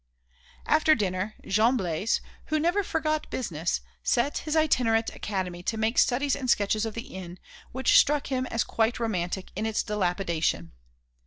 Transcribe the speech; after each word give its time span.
After 0.65 0.95
dinner, 0.95 1.35
Jean 1.45 1.77
Blaise, 1.77 2.21
who 2.45 2.57
never 2.59 2.81
forgot 2.83 3.29
business, 3.29 3.81
set 4.01 4.39
his 4.39 4.55
itinerant 4.55 5.11
academy 5.11 5.61
to 5.61 5.77
make 5.77 5.99
studies 5.99 6.35
and 6.35 6.49
sketches 6.49 6.87
of 6.87 6.95
the 6.95 7.09
inn, 7.13 7.37
which 7.71 7.95
struck 7.95 8.31
him 8.31 8.47
as 8.47 8.63
quite 8.63 8.99
romantic 8.99 9.51
in 9.55 9.67
its 9.67 9.83
dilapidation. 9.83 10.71